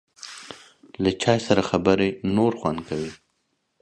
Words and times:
له 1.03 1.11
چای 1.21 1.39
سره 1.47 1.61
خبرې 1.69 2.09
نور 2.35 2.51
خوند 2.59 2.79
کوي. 2.87 3.11